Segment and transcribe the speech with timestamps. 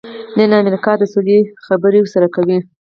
[0.37, 2.57] نن امریکا د سولې خبرې ورسره کوي.